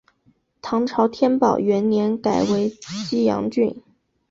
[0.63, 2.67] 唐朝天宝元年改为
[3.07, 3.83] 济阳郡。